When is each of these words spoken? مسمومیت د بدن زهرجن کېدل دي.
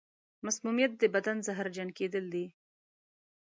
مسمومیت 0.45 0.91
د 0.97 1.03
بدن 1.15 1.37
زهرجن 1.47 1.89
کېدل 1.97 2.25
دي. 2.33 2.45